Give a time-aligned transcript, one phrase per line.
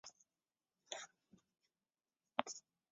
[0.03, 0.97] 恩卡
[2.37, 2.71] 纳西翁。